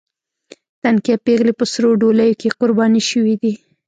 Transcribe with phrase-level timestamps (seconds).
[0.81, 3.53] تنکۍ پېغلې په سرو ډولیو کې قرباني شوې دي.